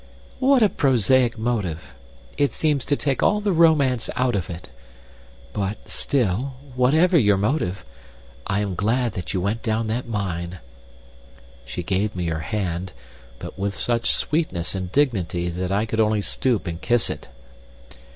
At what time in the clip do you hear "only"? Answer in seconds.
15.99-16.21